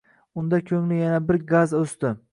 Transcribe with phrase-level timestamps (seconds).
[0.43, 2.17] Unda koʻngli yana bir gaz oʻsdi.